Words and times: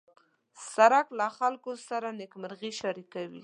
سړک 0.73 1.07
له 1.19 1.27
خلکو 1.37 1.71
سره 1.87 2.07
نېکمرغي 2.19 2.71
شریکوي. 2.81 3.39